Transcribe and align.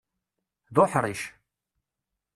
D 0.73 0.77
uḥṛic. 0.83 1.21